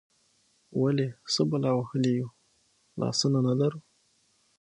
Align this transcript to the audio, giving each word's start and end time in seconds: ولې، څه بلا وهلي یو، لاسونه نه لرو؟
ولې، 0.81 1.07
څه 1.33 1.41
بلا 1.49 1.71
وهلي 1.77 2.11
یو، 2.19 2.29
لاسونه 2.99 3.39
نه 3.47 3.53
لرو؟ 3.59 3.79